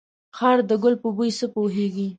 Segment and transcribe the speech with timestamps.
[0.37, 2.07] خر ده ګل په بوی څه پوهيږي.